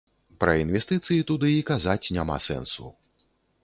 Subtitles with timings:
[0.43, 2.95] Пра інвестыцыі туды і казаць няма сэнсу.